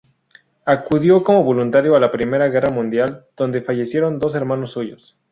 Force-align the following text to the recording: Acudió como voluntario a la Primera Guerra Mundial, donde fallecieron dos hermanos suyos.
Acudió 0.65 1.23
como 1.23 1.43
voluntario 1.43 1.95
a 1.95 1.99
la 1.99 2.11
Primera 2.11 2.47
Guerra 2.47 2.71
Mundial, 2.71 3.25
donde 3.37 3.61
fallecieron 3.61 4.17
dos 4.17 4.33
hermanos 4.33 4.71
suyos. 4.71 5.15